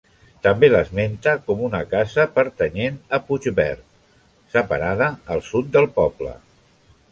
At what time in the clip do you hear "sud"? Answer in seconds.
5.51-5.73